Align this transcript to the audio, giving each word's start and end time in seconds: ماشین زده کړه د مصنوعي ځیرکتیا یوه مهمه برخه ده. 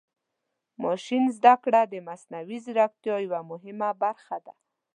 ماشین 0.83 1.23
زده 1.37 1.53
کړه 1.63 1.81
د 1.87 1.93
مصنوعي 2.07 2.57
ځیرکتیا 2.65 3.15
یوه 3.25 3.41
مهمه 3.51 3.89
برخه 4.03 4.37
ده. 4.45 4.53